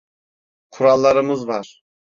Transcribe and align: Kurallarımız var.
Kurallarımız 0.71 1.47
var. 1.47 1.81